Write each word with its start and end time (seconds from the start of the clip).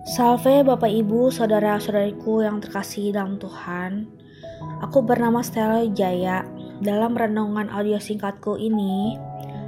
Salve 0.00 0.64
Bapak 0.64 0.88
Ibu, 0.88 1.28
Saudara-saudariku 1.28 2.40
yang 2.40 2.64
terkasih 2.64 3.12
dalam 3.12 3.36
Tuhan. 3.36 4.08
Aku 4.80 5.04
bernama 5.04 5.44
Stella 5.44 5.84
Jaya. 5.92 6.40
Dalam 6.80 7.12
renungan 7.12 7.68
audio 7.68 8.00
singkatku 8.00 8.56
ini 8.56 9.20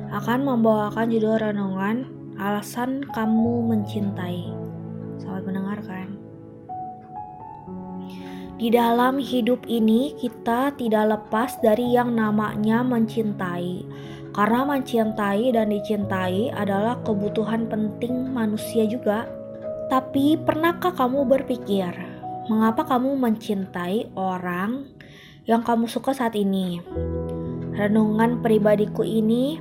akan 0.09 0.49
membawakan 0.49 1.13
judul 1.13 1.37
renungan 1.37 2.09
Alasan 2.41 3.05
Kamu 3.13 3.77
Mencintai. 3.77 4.49
Selamat 5.21 5.53
mendengarkan. 5.53 6.17
Di 8.57 8.73
dalam 8.73 9.21
hidup 9.21 9.69
ini 9.69 10.17
kita 10.17 10.73
tidak 10.81 11.13
lepas 11.13 11.61
dari 11.61 11.93
yang 11.93 12.17
namanya 12.17 12.81
mencintai. 12.81 13.85
Karena 14.33 14.65
mencintai 14.65 15.53
dan 15.53 15.69
dicintai 15.69 16.49
adalah 16.57 16.97
kebutuhan 17.05 17.69
penting 17.69 18.33
manusia 18.33 18.89
juga. 18.89 19.42
Tapi 19.93 20.41
pernahkah 20.41 20.97
kamu 20.97 21.29
berpikir, 21.29 21.93
mengapa 22.49 22.89
kamu 22.89 23.13
mencintai 23.13 24.09
orang 24.17 24.89
yang 25.45 25.61
kamu 25.61 25.85
suka 25.85 26.17
saat 26.17 26.33
ini? 26.33 26.81
Renungan 27.77 28.41
pribadiku 28.41 29.05
ini 29.05 29.61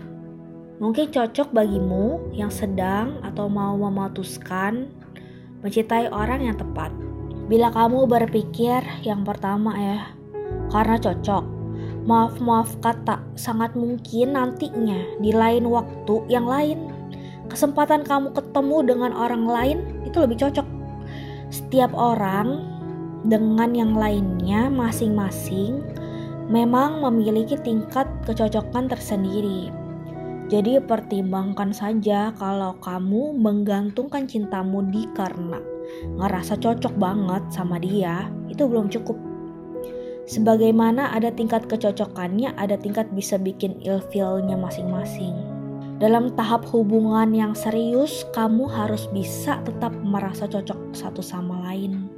mungkin 0.79 1.11
cocok 1.11 1.51
bagimu 1.51 2.31
yang 2.31 2.47
sedang 2.47 3.19
atau 3.27 3.51
mau 3.51 3.75
memutuskan 3.75 4.87
mencintai 5.67 6.07
orang 6.15 6.47
yang 6.47 6.55
tepat. 6.55 6.95
Bila 7.51 7.67
kamu 7.67 8.07
berpikir 8.07 8.79
yang 9.03 9.27
pertama 9.27 9.75
ya, 9.75 10.15
karena 10.71 10.95
cocok, 10.95 11.43
maaf-maaf 12.07 12.79
kata 12.79 13.19
sangat 13.35 13.75
mungkin 13.75 14.39
nantinya 14.39 15.19
di 15.19 15.35
lain 15.35 15.67
waktu 15.67 16.23
yang 16.31 16.47
lain 16.47 17.01
kesempatan 17.51 18.07
kamu 18.07 18.31
ketemu 18.31 18.77
dengan 18.87 19.11
orang 19.11 19.43
lain 19.43 19.77
itu 20.11 20.19
lebih 20.19 20.43
cocok. 20.43 20.67
Setiap 21.47 21.95
orang 21.95 22.67
dengan 23.23 23.71
yang 23.71 23.95
lainnya 23.95 24.67
masing-masing 24.67 25.79
memang 26.51 26.99
memiliki 26.99 27.55
tingkat 27.55 28.05
kecocokan 28.27 28.91
tersendiri. 28.91 29.71
Jadi 30.51 30.83
pertimbangkan 30.83 31.71
saja 31.71 32.35
kalau 32.35 32.75
kamu 32.83 33.31
menggantungkan 33.39 34.27
cintamu 34.27 34.83
di 34.91 35.07
karena 35.15 35.63
ngerasa 36.19 36.59
cocok 36.59 36.91
banget 36.99 37.43
sama 37.55 37.79
dia, 37.79 38.27
itu 38.51 38.67
belum 38.67 38.91
cukup. 38.91 39.15
Sebagaimana 40.27 41.11
ada 41.15 41.31
tingkat 41.31 41.71
kecocokannya, 41.71 42.51
ada 42.59 42.75
tingkat 42.75 43.07
bisa 43.15 43.39
bikin 43.39 43.79
ilfilnya 43.79 44.59
masing-masing. 44.59 45.50
Dalam 46.01 46.33
tahap 46.33 46.65
hubungan 46.73 47.29
yang 47.29 47.53
serius, 47.53 48.25
kamu 48.33 48.65
harus 48.65 49.05
bisa 49.13 49.61
tetap 49.61 49.93
merasa 50.01 50.49
cocok 50.49 50.97
satu 50.97 51.21
sama 51.21 51.61
lain. 51.69 52.09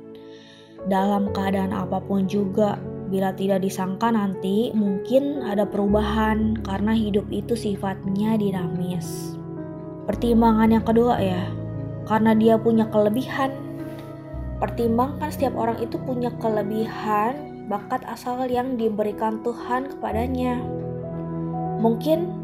Dalam 0.87 1.35
keadaan 1.35 1.75
apa 1.75 1.99
pun 1.99 2.23
juga, 2.23 2.79
bila 3.11 3.35
tidak 3.35 3.59
disangka 3.59 4.07
nanti 4.07 4.71
mungkin 4.71 5.43
ada 5.43 5.67
perubahan 5.67 6.63
karena 6.63 6.95
hidup 6.95 7.27
itu 7.27 7.59
sifatnya 7.59 8.39
dinamis. 8.39 9.35
Pertimbangan 10.07 10.79
yang 10.79 10.85
kedua 10.87 11.19
ya, 11.19 11.43
karena 12.07 12.31
dia 12.39 12.55
punya 12.55 12.87
kelebihan. 12.87 13.51
Pertimbangkan 14.63 15.27
setiap 15.27 15.59
orang 15.59 15.83
itu 15.83 15.99
punya 15.99 16.31
kelebihan, 16.39 17.67
bakat 17.67 17.99
asal 18.07 18.47
yang 18.47 18.79
diberikan 18.79 19.43
Tuhan 19.43 19.91
kepadanya. 19.91 20.63
Mungkin 21.83 22.42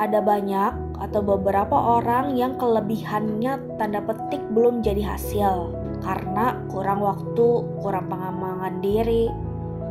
ada 0.00 0.24
banyak 0.24 0.72
atau 1.02 1.20
beberapa 1.20 1.74
orang 1.74 2.38
yang 2.38 2.56
kelebihannya 2.56 3.76
tanda 3.76 4.00
petik 4.00 4.40
belum 4.54 4.80
jadi 4.80 5.04
hasil 5.16 5.74
karena 6.02 6.58
kurang 6.68 7.02
waktu, 7.02 7.62
kurang 7.78 8.10
pengembangan 8.10 8.82
diri, 8.82 9.30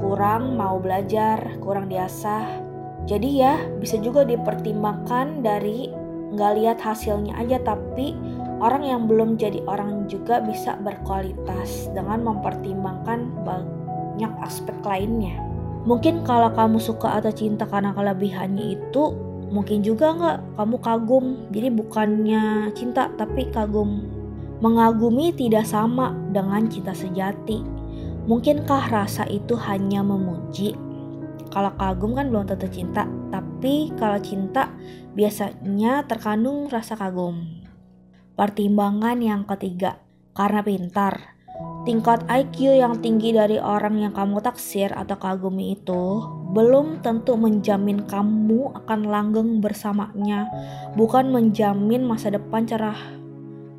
kurang 0.04 0.60
mau 0.60 0.82
belajar, 0.82 1.40
kurang 1.64 1.88
diasah. 1.88 2.64
Jadi 3.08 3.30
ya 3.42 3.58
bisa 3.80 3.98
juga 3.98 4.28
dipertimbangkan 4.28 5.42
dari 5.42 5.90
nggak 6.32 6.54
lihat 6.60 6.80
hasilnya 6.80 7.36
aja 7.36 7.60
tapi 7.60 8.16
orang 8.62 8.84
yang 8.88 9.02
belum 9.10 9.36
jadi 9.36 9.60
orang 9.68 10.06
juga 10.08 10.40
bisa 10.40 10.78
berkualitas 10.80 11.92
dengan 11.92 12.24
mempertimbangkan 12.24 13.32
banyak 13.42 14.32
aspek 14.46 14.78
lainnya. 14.86 15.36
Mungkin 15.82 16.22
kalau 16.22 16.54
kamu 16.54 16.78
suka 16.78 17.18
atau 17.18 17.34
cinta 17.34 17.66
karena 17.66 17.90
kelebihannya 17.98 18.78
itu 18.78 19.31
Mungkin 19.52 19.84
juga 19.84 20.16
nggak 20.16 20.38
kamu 20.56 20.78
kagum, 20.80 21.26
jadi 21.52 21.68
bukannya 21.76 22.72
cinta 22.72 23.12
tapi 23.20 23.52
kagum. 23.52 24.08
Mengagumi 24.64 25.36
tidak 25.36 25.68
sama 25.68 26.16
dengan 26.32 26.72
cinta 26.72 26.96
sejati. 26.96 27.60
Mungkinkah 28.32 28.88
rasa 28.88 29.28
itu 29.28 29.60
hanya 29.60 30.00
memuji? 30.08 30.72
Kalau 31.52 31.76
kagum 31.76 32.16
kan 32.16 32.32
belum 32.32 32.48
tentu 32.48 32.72
cinta, 32.72 33.04
tapi 33.28 33.92
kalau 34.00 34.24
cinta 34.24 34.72
biasanya 35.12 36.08
terkandung 36.08 36.72
rasa 36.72 36.96
kagum. 36.96 37.44
Pertimbangan 38.40 39.20
yang 39.20 39.44
ketiga, 39.44 40.00
karena 40.32 40.64
pintar. 40.64 41.36
Tingkat 41.84 42.24
IQ 42.30 42.72
yang 42.78 43.04
tinggi 43.04 43.36
dari 43.36 43.60
orang 43.60 44.00
yang 44.00 44.14
kamu 44.16 44.40
taksir 44.40 44.96
atau 44.96 45.18
kagumi 45.20 45.76
itu 45.76 46.24
belum 46.52 47.00
tentu 47.00 47.40
menjamin 47.40 48.04
kamu 48.12 48.76
akan 48.84 49.08
langgeng 49.08 49.64
bersamanya, 49.64 50.52
bukan 51.00 51.32
menjamin 51.32 52.04
masa 52.04 52.28
depan 52.28 52.68
cerah. 52.68 53.00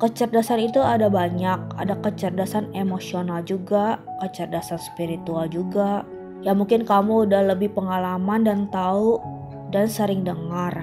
Kecerdasan 0.01 0.59
itu 0.67 0.81
ada 0.81 1.05
banyak, 1.07 1.77
ada 1.77 1.95
kecerdasan 2.01 2.73
emosional 2.73 3.45
juga, 3.45 4.01
kecerdasan 4.25 4.81
spiritual 4.81 5.45
juga. 5.47 6.01
Ya 6.41 6.51
mungkin 6.57 6.83
kamu 6.83 7.29
udah 7.29 7.55
lebih 7.55 7.71
pengalaman 7.77 8.43
dan 8.43 8.67
tahu 8.73 9.21
dan 9.69 9.85
sering 9.85 10.25
dengar. 10.25 10.73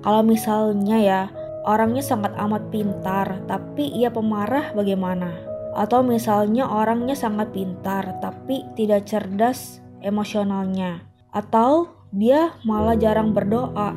Kalau 0.00 0.22
misalnya 0.22 0.96
ya, 1.02 1.20
orangnya 1.66 2.00
sangat 2.00 2.32
amat 2.38 2.70
pintar, 2.70 3.42
tapi 3.50 3.90
ia 3.90 4.08
pemarah 4.08 4.70
bagaimana? 4.72 5.34
Atau 5.74 6.06
misalnya 6.06 6.64
orangnya 6.70 7.18
sangat 7.18 7.52
pintar 7.52 8.22
tapi 8.22 8.64
tidak 8.78 9.04
cerdas 9.04 9.82
emosionalnya. 10.00 11.07
Atau 11.32 11.92
dia 12.12 12.56
malah 12.64 12.96
jarang 12.96 13.36
berdoa. 13.36 13.92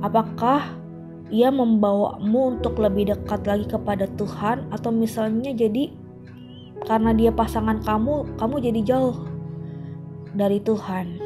Apakah 0.00 0.80
ia 1.30 1.50
membawamu 1.50 2.58
untuk 2.58 2.78
lebih 2.82 3.14
dekat 3.14 3.46
lagi 3.46 3.66
kepada 3.70 4.10
Tuhan 4.18 4.66
atau 4.74 4.90
misalnya 4.90 5.54
jadi 5.54 5.94
karena 6.86 7.14
dia 7.14 7.30
pasangan 7.30 7.78
kamu, 7.84 8.38
kamu 8.40 8.54
jadi 8.58 8.80
jauh 8.82 9.16
dari 10.34 10.58
Tuhan. 10.62 11.20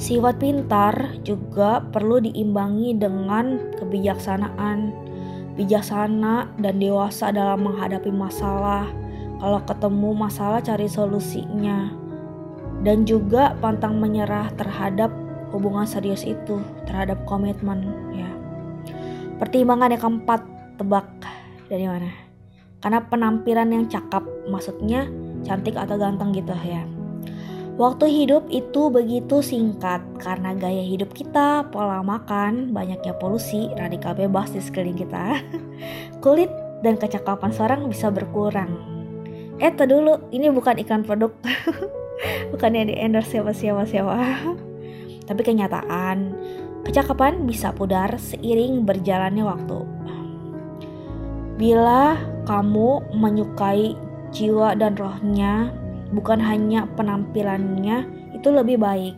Sifat 0.00 0.42
pintar 0.42 1.22
juga 1.22 1.84
perlu 1.92 2.18
diimbangi 2.18 2.96
dengan 2.98 3.70
kebijaksanaan, 3.78 4.90
bijaksana 5.54 6.58
dan 6.58 6.74
dewasa 6.82 7.30
dalam 7.30 7.62
menghadapi 7.62 8.10
masalah, 8.10 8.88
kalau 9.38 9.60
ketemu 9.62 10.10
masalah 10.16 10.58
cari 10.58 10.88
solusinya. 10.90 12.01
Dan 12.82 13.06
juga 13.06 13.54
pantang 13.62 14.02
menyerah 14.02 14.50
terhadap 14.58 15.10
hubungan 15.54 15.86
serius 15.86 16.26
itu, 16.26 16.58
terhadap 16.84 17.22
komitmen 17.30 17.94
ya. 18.10 18.26
Pertimbangan 19.38 19.94
yang 19.94 20.02
keempat, 20.02 20.40
tebak 20.78 21.06
dari 21.70 21.86
mana? 21.86 22.10
Karena 22.82 22.98
penampilan 23.06 23.70
yang 23.70 23.86
cakep, 23.86 24.50
maksudnya 24.50 25.06
cantik 25.46 25.78
atau 25.78 25.94
ganteng 25.94 26.34
gitu 26.34 26.50
ya. 26.66 26.82
Waktu 27.78 28.04
hidup 28.10 28.50
itu 28.52 28.92
begitu 28.92 29.40
singkat 29.40 30.02
karena 30.20 30.52
gaya 30.52 30.82
hidup 30.84 31.14
kita, 31.14 31.64
pola 31.72 32.04
makan, 32.04 32.74
banyaknya 32.74 33.16
polusi, 33.16 33.70
radikal 33.78 34.12
bebas 34.12 34.52
di 34.52 34.60
sekeliling 34.60 34.98
kita. 34.98 35.40
Kulit 36.22 36.50
dan 36.82 36.98
kecakapan 36.98 37.54
seorang 37.54 37.80
bisa 37.86 38.10
berkurang 38.10 38.92
eh 39.62 39.70
dulu 39.70 40.18
ini 40.34 40.50
bukan 40.50 40.74
iklan 40.82 41.06
produk 41.06 41.30
bukannya 42.54 42.90
di 42.90 42.94
endorse 42.98 43.34
siapa 43.34 43.52
siapa. 43.54 43.84
Siapa 43.86 44.72
tapi 45.26 45.48
kenyataan 45.48 46.34
kecakapan 46.82 47.46
bisa 47.46 47.70
pudar 47.70 48.18
seiring 48.18 48.82
berjalannya 48.82 49.44
waktu. 49.46 49.80
Bila 51.56 52.18
kamu 52.42 53.14
menyukai 53.14 53.94
jiwa 54.34 54.74
dan 54.74 54.98
rohnya 54.98 55.70
bukan 56.10 56.42
hanya 56.42 56.90
penampilannya 56.98 58.04
itu 58.34 58.48
lebih 58.50 58.82
baik. 58.82 59.14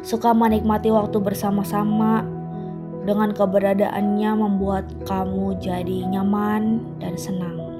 Suka 0.00 0.32
menikmati 0.32 0.88
waktu 0.92 1.16
bersama-sama 1.20 2.24
dengan 3.04 3.36
keberadaannya 3.36 4.30
membuat 4.36 4.88
kamu 5.04 5.60
jadi 5.60 6.08
nyaman 6.08 6.80
dan 7.00 7.14
senang. 7.20 7.73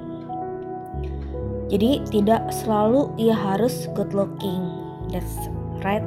Jadi 1.65 2.05
tidak 2.13 2.53
selalu 2.53 3.09
ia 3.17 3.33
harus 3.33 3.89
good 3.97 4.13
looking. 4.13 4.61
That's 5.09 5.49
right. 5.81 6.05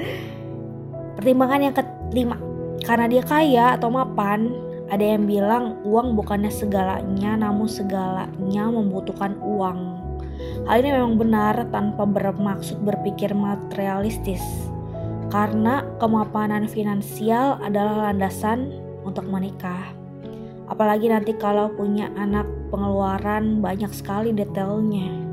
Pertimbangan 1.16 1.60
yang 1.62 1.74
kelima, 1.74 2.36
karena 2.82 3.06
dia 3.08 3.22
kaya 3.24 3.66
atau 3.78 3.88
mapan 3.88 4.52
Ada 4.86 5.18
yang 5.18 5.26
bilang 5.26 5.82
uang 5.82 6.14
bukannya 6.14 6.46
segalanya, 6.46 7.34
namun 7.34 7.66
segalanya 7.66 8.70
membutuhkan 8.70 9.34
uang. 9.42 9.98
Hal 10.70 10.78
ini 10.78 10.94
memang 10.94 11.18
benar 11.18 11.58
tanpa 11.74 12.06
bermaksud 12.06 12.86
berpikir 12.86 13.34
materialistis, 13.34 14.42
karena 15.34 15.82
kemapanan 15.98 16.70
finansial 16.70 17.58
adalah 17.66 18.06
landasan 18.06 18.70
untuk 19.02 19.26
menikah. 19.26 19.90
Apalagi 20.70 21.10
nanti 21.10 21.34
kalau 21.34 21.66
punya 21.74 22.10
anak 22.14 22.46
pengeluaran 22.68 23.62
banyak 23.64 23.90
sekali 23.94 24.34
detailnya. 24.34 25.26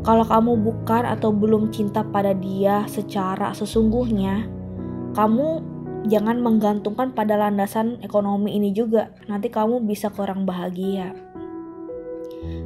Kalau 0.00 0.24
kamu 0.24 0.64
bukan 0.64 1.04
atau 1.04 1.28
belum 1.28 1.68
cinta 1.68 2.00
pada 2.00 2.32
dia 2.32 2.88
secara 2.88 3.52
sesungguhnya, 3.52 4.48
kamu 5.12 5.60
jangan 6.08 6.40
menggantungkan 6.40 7.12
pada 7.12 7.36
landasan 7.36 8.00
ekonomi 8.00 8.56
ini 8.56 8.72
juga. 8.72 9.12
Nanti 9.28 9.52
kamu 9.52 9.84
bisa 9.84 10.08
kurang 10.08 10.48
bahagia. 10.48 11.12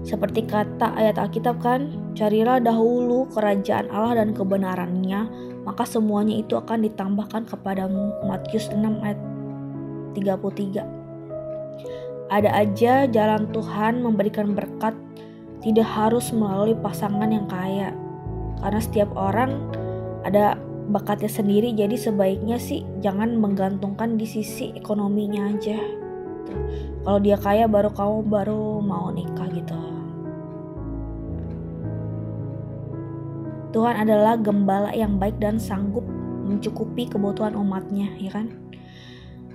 Seperti 0.07 0.47
kata 0.47 0.95
ayat 0.95 1.19
Alkitab 1.19 1.59
kan, 1.59 1.91
carilah 2.15 2.63
dahulu 2.63 3.27
kerajaan 3.35 3.91
Allah 3.91 4.23
dan 4.23 4.31
kebenarannya, 4.31 5.27
maka 5.67 5.83
semuanya 5.83 6.39
itu 6.39 6.55
akan 6.55 6.87
ditambahkan 6.87 7.51
kepadamu. 7.51 8.15
Matius 8.23 8.71
6 8.71 8.79
ayat 9.03 9.19
33. 10.15 11.04
Ada 12.35 12.51
aja 12.51 13.07
jalan 13.07 13.47
Tuhan 13.55 14.03
memberikan 14.03 14.59
berkat 14.59 14.99
tidak 15.63 15.87
harus 15.87 16.35
melalui 16.35 16.75
pasangan 16.75 17.31
yang 17.31 17.47
kaya. 17.47 17.95
Karena 18.59 18.81
setiap 18.83 19.15
orang 19.15 19.71
ada 20.27 20.59
bakatnya 20.91 21.31
sendiri 21.31 21.71
jadi 21.79 21.95
sebaiknya 21.95 22.59
sih 22.59 22.83
jangan 22.99 23.39
menggantungkan 23.39 24.19
di 24.19 24.27
sisi 24.27 24.75
ekonominya 24.75 25.55
aja. 25.55 25.79
Kalau 27.07 27.23
dia 27.23 27.39
kaya 27.39 27.71
baru 27.71 27.95
kamu 27.95 28.27
baru 28.27 28.83
mau 28.83 29.15
nikah 29.15 29.49
gitu. 29.55 29.79
Tuhan 33.71 33.95
adalah 34.07 34.35
gembala 34.43 34.91
yang 34.91 35.23
baik 35.23 35.39
dan 35.39 35.63
sanggup 35.63 36.03
mencukupi 36.51 37.07
kebutuhan 37.07 37.55
umatnya 37.55 38.11
ya 38.19 38.35
kan? 38.35 38.51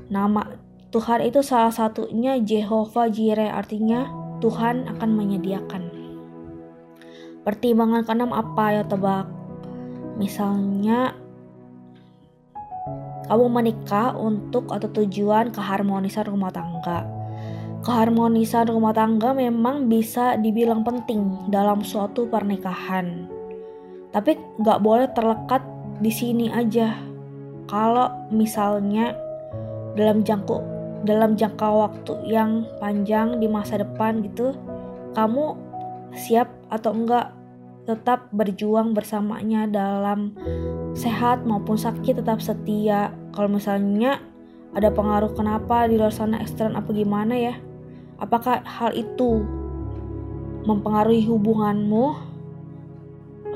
Nama 0.07 0.58
Tuhan 0.89 1.21
itu 1.21 1.45
salah 1.45 1.73
satunya 1.73 2.41
Jehovah 2.41 3.09
Jireh 3.13 3.53
artinya 3.53 4.09
Tuhan 4.41 4.89
akan 4.89 5.09
menyediakan 5.13 5.83
pertimbangan 7.45 8.05
keenam 8.05 8.31
apa 8.35 8.65
ya 8.77 8.83
tebak 8.85 9.39
Misalnya 10.19 11.15
kamu 13.31 13.45
menikah 13.47 14.11
untuk 14.19 14.67
atau 14.67 14.91
tujuan 14.91 15.55
keharmonisan 15.55 16.27
rumah 16.27 16.51
tangga. 16.51 17.07
Keharmonisan 17.87 18.67
rumah 18.67 18.91
tangga 18.91 19.31
memang 19.31 19.87
bisa 19.87 20.35
dibilang 20.35 20.83
penting 20.83 21.47
dalam 21.47 21.79
suatu 21.87 22.27
pernikahan. 22.27 23.31
Tapi 24.11 24.35
nggak 24.59 24.83
boleh 24.83 25.07
terlekat 25.15 25.63
di 26.03 26.11
sini 26.11 26.51
aja. 26.51 26.99
Kalau 27.71 28.11
misalnya 28.35 29.15
dalam 29.95 30.27
jangka 30.27 30.78
dalam 31.07 31.39
jangka 31.39 31.67
waktu 31.67 32.13
yang 32.27 32.67
panjang 32.79 33.39
di 33.39 33.47
masa 33.47 33.79
depan 33.79 34.19
gitu, 34.23 34.55
kamu 35.15 35.55
siap 36.15 36.49
atau 36.67 36.91
enggak 36.91 37.31
tetap 37.89 38.29
berjuang 38.29 38.93
bersamanya 38.93 39.65
dalam 39.65 40.37
sehat 40.93 41.41
maupun 41.47 41.73
sakit 41.73 42.21
tetap 42.21 42.37
setia. 42.37 43.09
Kalau 43.33 43.49
misalnya 43.49 44.21
ada 44.77 44.93
pengaruh 44.93 45.33
kenapa 45.33 45.89
di 45.89 45.97
luar 45.97 46.13
sana 46.13 46.37
ekstern 46.43 46.77
apa 46.77 46.93
gimana 46.93 47.33
ya? 47.33 47.57
Apakah 48.21 48.61
hal 48.61 48.93
itu 48.93 49.41
mempengaruhi 50.67 51.25
hubunganmu 51.25 52.05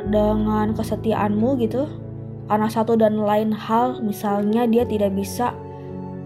dengan 0.09 0.73
kesetiaanmu 0.73 1.49
gitu? 1.61 1.85
Karena 2.49 2.67
satu 2.67 2.97
dan 2.97 3.21
lain 3.21 3.53
hal 3.53 4.01
misalnya 4.01 4.65
dia 4.65 4.83
tidak 4.83 5.13
bisa 5.13 5.53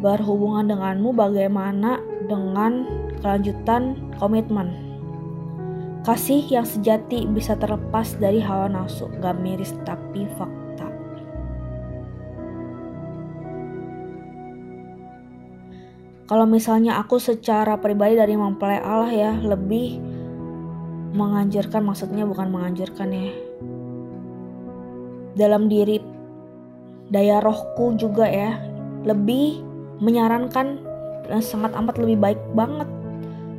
berhubungan 0.02 0.70
denganmu 0.70 1.14
bagaimana 1.14 1.98
dengan 2.30 2.86
kelanjutan 3.22 3.98
komitmen. 4.22 4.74
Kasih 6.06 6.40
yang 6.48 6.64
sejati 6.64 7.28
bisa 7.28 7.60
terlepas 7.60 8.16
dari 8.16 8.40
hawa 8.40 8.72
nafsu, 8.72 9.12
gak 9.20 9.36
miris 9.44 9.76
tapi 9.84 10.24
fakta. 10.40 10.88
Kalau 16.28 16.44
misalnya 16.44 17.00
aku 17.00 17.20
secara 17.20 17.80
pribadi 17.80 18.20
dari 18.20 18.36
mempelai 18.36 18.84
Allah 18.84 19.12
ya 19.12 19.32
lebih 19.40 20.00
menganjurkan 21.16 21.82
maksudnya 21.88 22.28
bukan 22.28 22.52
menganjurkan 22.52 23.10
ya 23.16 23.32
dalam 25.40 25.72
diri 25.72 26.04
daya 27.08 27.40
rohku 27.40 27.96
juga 27.96 28.28
ya 28.28 28.60
lebih 29.08 29.64
menyarankan 30.00 30.82
dan 31.28 31.42
sangat 31.44 31.76
amat 31.76 32.00
lebih 32.00 32.18
baik 32.18 32.42
banget 32.56 32.88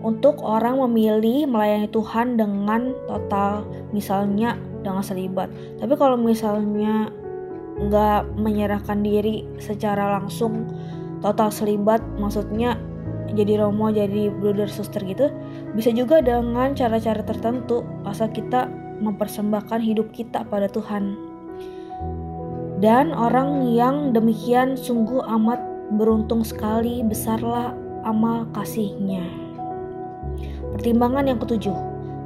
untuk 0.01 0.39
orang 0.47 0.79
memilih 0.89 1.51
melayani 1.51 1.91
Tuhan 1.91 2.39
dengan 2.39 2.95
total 3.11 3.67
misalnya 3.91 4.55
dengan 4.87 5.03
selibat. 5.03 5.51
Tapi 5.83 5.95
kalau 5.99 6.15
misalnya 6.15 7.11
nggak 7.79 8.35
menyerahkan 8.39 9.03
diri 9.03 9.47
secara 9.63 10.19
langsung 10.19 10.67
total 11.23 11.51
selibat 11.51 12.03
maksudnya 12.19 12.75
jadi 13.35 13.63
romo 13.63 13.91
jadi 13.91 14.35
brother 14.35 14.67
suster 14.67 15.03
gitu 15.07 15.31
bisa 15.79 15.95
juga 15.95 16.19
dengan 16.19 16.75
cara-cara 16.75 17.23
tertentu 17.23 17.87
asal 18.03 18.31
kita 18.31 18.67
mempersembahkan 18.99 19.79
hidup 19.79 20.11
kita 20.11 20.43
pada 20.47 20.67
Tuhan. 20.67 21.15
Dan 22.79 23.11
orang 23.11 23.75
yang 23.75 24.15
demikian 24.15 24.79
sungguh 24.79 25.23
amat 25.27 25.59
beruntung 25.95 26.45
sekali 26.45 27.01
besarlah 27.01 27.73
amal 28.05 28.45
kasihnya. 28.53 29.25
Pertimbangan 30.77 31.27
yang 31.27 31.41
ketujuh, 31.41 31.75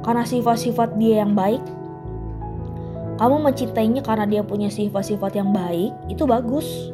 karena 0.03 0.27
sifat-sifat 0.27 0.99
dia 0.99 1.23
yang 1.23 1.31
baik, 1.33 1.63
kamu 3.17 3.39
mencintainya 3.39 4.01
karena 4.03 4.25
dia 4.27 4.41
punya 4.43 4.67
sifat-sifat 4.67 5.37
yang 5.37 5.55
baik, 5.55 5.93
itu 6.11 6.27
bagus. 6.27 6.91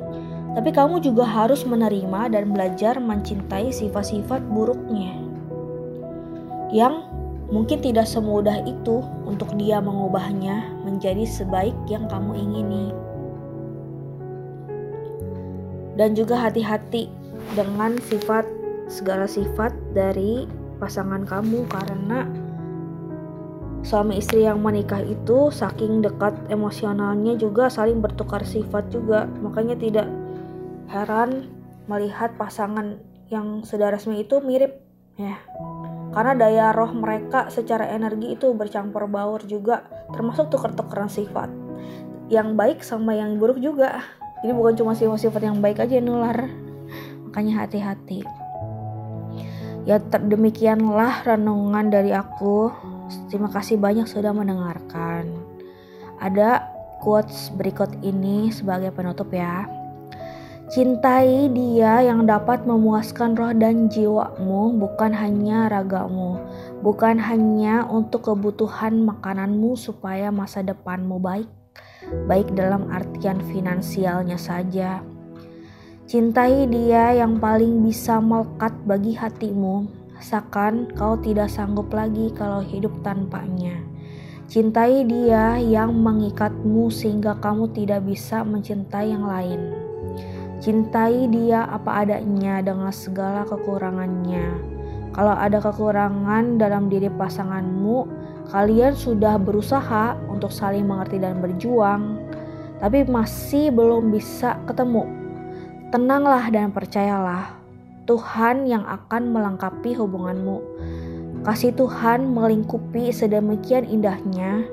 Tapi 0.53 0.69
kamu 0.73 0.99
juga 0.99 1.23
harus 1.23 1.63
menerima 1.63 2.33
dan 2.33 2.51
belajar 2.51 2.97
mencintai 2.97 3.69
sifat-sifat 3.69 4.43
buruknya. 4.49 5.15
Yang 6.69 7.05
mungkin 7.49 7.81
tidak 7.81 8.05
semudah 8.05 8.61
itu 8.65 9.01
untuk 9.25 9.49
dia 9.57 9.81
mengubahnya 9.81 10.69
menjadi 10.85 11.25
sebaik 11.25 11.73
yang 11.89 12.05
kamu 12.05 12.37
ingini. 12.37 12.93
Dan 15.99 16.15
juga 16.15 16.39
hati-hati 16.39 17.11
dengan 17.59 17.99
sifat 18.07 18.47
segala 18.87 19.27
sifat 19.27 19.75
dari 19.91 20.47
pasangan 20.79 21.27
kamu. 21.27 21.67
Karena 21.67 22.23
suami 23.83 24.15
istri 24.15 24.47
yang 24.47 24.63
menikah 24.63 25.03
itu 25.03 25.51
saking 25.51 25.99
dekat 25.99 26.39
emosionalnya 26.47 27.35
juga 27.35 27.67
saling 27.67 27.99
bertukar 27.99 28.47
sifat 28.47 28.87
juga. 28.95 29.27
Makanya 29.43 29.75
tidak 29.75 30.07
heran 30.87 31.51
melihat 31.91 32.31
pasangan 32.39 33.03
yang 33.27 33.67
sudah 33.67 33.91
resmi 33.91 34.23
itu 34.23 34.39
mirip 34.39 34.79
ya. 35.19 35.35
Karena 36.09 36.33
daya 36.33 36.67
roh 36.73 36.89
mereka 36.95 37.51
secara 37.53 37.85
energi 37.91 38.33
itu 38.33 38.55
bercampur 38.55 39.05
baur 39.05 39.43
juga 39.45 39.85
termasuk 40.15 40.49
tukar-tukaran 40.49 41.11
sifat. 41.11 41.51
Yang 42.31 42.49
baik 42.55 42.79
sama 42.81 43.13
yang 43.13 43.37
buruk 43.37 43.61
juga 43.61 44.01
jadi 44.41 44.51
bukan 44.55 44.73
cuma 44.79 44.91
sifat-sifat 44.95 45.41
yang 45.47 45.59
baik 45.59 45.83
aja 45.83 45.99
yang 45.99 46.07
nular 46.11 46.47
makanya 47.27 47.63
hati-hati 47.65 48.23
Ya 49.87 49.97
demikianlah 50.03 51.25
renungan 51.25 51.89
dari 51.89 52.13
aku. 52.13 52.69
Terima 53.31 53.49
kasih 53.49 53.81
banyak 53.81 54.05
sudah 54.05 54.29
mendengarkan. 54.29 55.33
Ada 56.21 56.61
quotes 57.01 57.49
berikut 57.57 57.89
ini 58.05 58.53
sebagai 58.53 58.93
penutup 58.93 59.33
ya. 59.33 59.65
Cintai 60.69 61.49
dia 61.49 62.05
yang 62.05 62.29
dapat 62.29 62.69
memuaskan 62.69 63.33
roh 63.33 63.49
dan 63.57 63.89
jiwamu, 63.89 64.77
bukan 64.77 65.09
hanya 65.09 65.65
ragamu, 65.65 66.37
bukan 66.85 67.17
hanya 67.17 67.89
untuk 67.89 68.29
kebutuhan 68.29 69.01
makananmu 69.01 69.73
supaya 69.73 70.29
masa 70.29 70.61
depanmu 70.61 71.17
baik, 71.17 71.49
baik 72.29 72.53
dalam 72.57 72.89
artian 72.89 73.41
finansialnya 73.49 74.37
saja 74.37 75.01
Cintai 76.09 76.65
dia 76.65 77.13
yang 77.13 77.37
paling 77.37 77.85
bisa 77.85 78.17
melekat 78.17 78.73
bagi 78.89 79.13
hatimu, 79.13 79.85
seakan 80.17 80.89
kau 80.97 81.13
tidak 81.21 81.53
sanggup 81.53 81.93
lagi 81.93 82.33
kalau 82.33 82.65
hidup 82.65 82.89
tanpanya. 83.05 83.77
Cintai 84.49 85.05
dia 85.05 85.61
yang 85.61 85.93
mengikatmu 86.01 86.89
sehingga 86.89 87.37
kamu 87.37 87.69
tidak 87.77 88.09
bisa 88.09 88.41
mencintai 88.41 89.13
yang 89.13 89.21
lain. 89.21 89.69
Cintai 90.57 91.29
dia 91.29 91.69
apa 91.69 92.01
adanya 92.01 92.65
dengan 92.65 92.89
segala 92.89 93.45
kekurangannya. 93.45 94.49
Kalau 95.13 95.37
ada 95.37 95.61
kekurangan 95.61 96.57
dalam 96.57 96.89
diri 96.89 97.13
pasanganmu, 97.13 97.97
kalian 98.49 98.97
sudah 98.97 99.37
berusaha 99.37 100.17
untuk 100.29 100.49
saling 100.49 100.85
mengerti 100.85 101.21
dan 101.21 101.37
berjuang, 101.37 102.17
tapi 102.81 103.05
masih 103.05 103.69
belum 103.69 104.09
bisa 104.09 104.57
ketemu. 104.65 105.05
Tenanglah 105.89 106.49
dan 106.49 106.73
percayalah, 106.73 107.53
Tuhan 108.09 108.65
yang 108.65 108.85
akan 108.85 109.29
melengkapi 109.29 109.93
hubunganmu. 109.93 110.57
Kasih 111.45 111.71
Tuhan 111.77 112.35
melingkupi 112.35 113.13
sedemikian 113.13 113.85
indahnya 113.85 114.65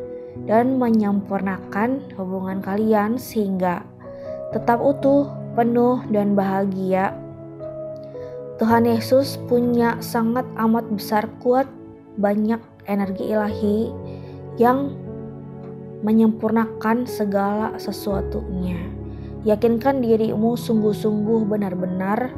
dan 0.45 0.77
menyempurnakan 0.77 2.05
hubungan 2.17 2.61
kalian 2.61 3.17
sehingga 3.17 3.81
tetap 4.53 4.81
utuh, 4.81 5.29
penuh, 5.57 6.05
dan 6.13 6.37
bahagia. 6.37 7.17
Tuhan 8.57 8.89
Yesus 8.89 9.37
punya 9.49 10.01
sangat 10.01 10.49
amat 10.57 10.89
besar 10.89 11.29
kuat 11.45 11.69
banyak 12.17 12.61
energi 12.87 13.31
ilahi 13.31 13.91
yang 14.57 14.95
menyempurnakan 16.03 17.05
segala 17.05 17.75
sesuatunya. 17.77 18.79
Yakinkan 19.47 20.03
dirimu 20.03 20.59
sungguh-sungguh 20.59 21.47
benar-benar 21.47 22.35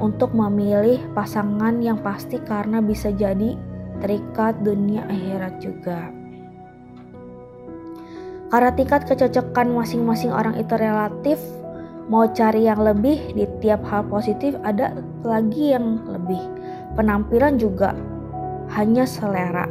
untuk 0.00 0.32
memilih 0.32 1.00
pasangan 1.12 1.80
yang 1.80 2.00
pasti 2.00 2.40
karena 2.40 2.80
bisa 2.80 3.12
jadi 3.12 3.56
terikat 4.00 4.60
dunia 4.64 5.04
akhirat 5.08 5.60
juga. 5.60 6.12
Karena 8.50 8.70
tingkat 8.74 9.06
kecocokan 9.06 9.70
masing-masing 9.70 10.34
orang 10.34 10.58
itu 10.58 10.74
relatif, 10.74 11.38
mau 12.10 12.26
cari 12.26 12.66
yang 12.66 12.82
lebih 12.82 13.20
di 13.38 13.46
tiap 13.62 13.86
hal 13.86 14.02
positif 14.10 14.58
ada 14.66 14.98
lagi 15.22 15.70
yang 15.70 16.02
lebih. 16.10 16.40
Penampilan 16.98 17.62
juga 17.62 17.94
hanya 18.74 19.06
selera. 19.06 19.66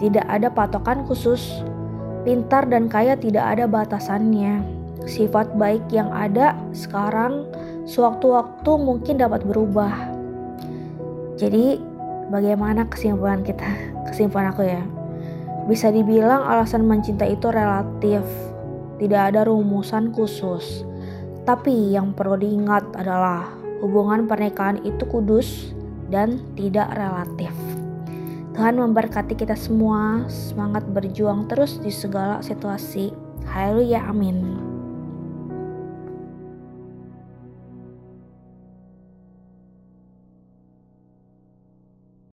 Tidak 0.00 0.24
ada 0.26 0.48
patokan 0.48 1.04
khusus. 1.04 1.62
Pintar 2.22 2.70
dan 2.70 2.86
kaya 2.86 3.18
tidak 3.18 3.58
ada 3.58 3.66
batasannya 3.66 4.82
sifat 5.06 5.54
baik 5.58 5.82
yang 5.90 6.10
ada 6.10 6.54
sekarang 6.74 7.46
sewaktu-waktu 7.86 8.70
mungkin 8.78 9.18
dapat 9.18 9.42
berubah. 9.42 9.94
Jadi, 11.38 11.80
bagaimana 12.30 12.86
kesimpulan 12.86 13.42
kita? 13.42 13.66
Kesimpulan 14.06 14.54
aku 14.54 14.62
ya. 14.62 14.82
Bisa 15.66 15.90
dibilang 15.90 16.42
alasan 16.46 16.86
mencintai 16.86 17.34
itu 17.34 17.48
relatif. 17.50 18.22
Tidak 19.02 19.22
ada 19.34 19.46
rumusan 19.46 20.14
khusus. 20.14 20.86
Tapi 21.42 21.94
yang 21.94 22.14
perlu 22.14 22.38
diingat 22.38 22.86
adalah 22.94 23.50
hubungan 23.82 24.30
pernikahan 24.30 24.78
itu 24.86 25.02
kudus 25.10 25.74
dan 26.06 26.38
tidak 26.54 26.86
relatif. 26.94 27.50
Tuhan 28.52 28.76
memberkati 28.76 29.32
kita 29.32 29.56
semua, 29.56 30.28
semangat 30.28 30.84
berjuang 30.92 31.48
terus 31.48 31.80
di 31.80 31.88
segala 31.88 32.44
situasi. 32.44 33.10
Haleluya, 33.48 34.06
amin. 34.06 34.61